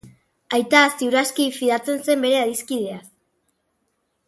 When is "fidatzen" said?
1.59-2.01